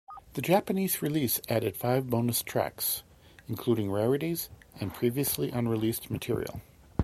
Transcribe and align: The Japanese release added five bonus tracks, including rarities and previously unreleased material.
The 0.33 0.41
Japanese 0.41 1.03
release 1.03 1.39
added 1.47 1.77
five 1.77 2.09
bonus 2.09 2.41
tracks, 2.41 3.03
including 3.47 3.91
rarities 3.91 4.49
and 4.79 4.91
previously 4.91 5.51
unreleased 5.51 6.09
material. 6.09 6.61